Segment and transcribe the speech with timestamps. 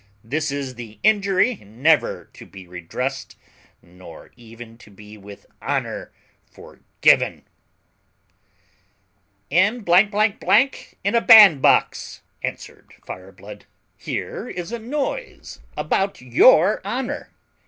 [0.23, 3.37] This is the injury never to be redressed,
[3.83, 6.11] nor even to be with honour
[6.49, 7.43] forgiven."
[9.51, 17.29] "M in a bandbox!" answered Fireblood; "here is a noise about your honour!